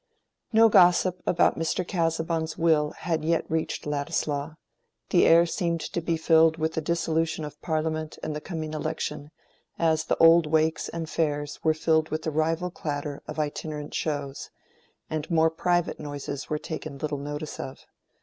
No 0.51 0.67
gossip 0.67 1.21
about 1.27 1.59
Mr. 1.59 1.87
Casaubon's 1.87 2.57
will 2.57 2.89
had 3.01 3.23
yet 3.23 3.45
reached 3.51 3.85
Ladislaw: 3.85 4.55
the 5.11 5.27
air 5.27 5.45
seemed 5.45 5.79
to 5.81 6.01
be 6.01 6.17
filled 6.17 6.57
with 6.57 6.73
the 6.73 6.81
dissolution 6.81 7.45
of 7.45 7.61
Parliament 7.61 8.17
and 8.23 8.35
the 8.35 8.41
coming 8.41 8.73
election, 8.73 9.29
as 9.77 10.05
the 10.05 10.17
old 10.17 10.47
wakes 10.47 10.89
and 10.89 11.07
fairs 11.07 11.63
were 11.63 11.75
filled 11.75 12.09
with 12.09 12.23
the 12.23 12.31
rival 12.31 12.71
clatter 12.71 13.21
of 13.27 13.37
itinerant 13.37 13.93
shows; 13.93 14.49
and 15.07 15.29
more 15.29 15.51
private 15.51 15.99
noises 15.99 16.49
were 16.49 16.57
taken 16.57 16.97
little 16.97 17.19
notice 17.19 17.59
of. 17.59 17.85